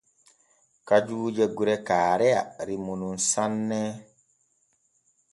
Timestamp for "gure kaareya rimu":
1.55-2.93